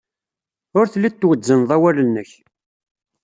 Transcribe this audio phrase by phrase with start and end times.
[0.77, 2.31] Ur telliḍ twezzneḍ awal-nnek.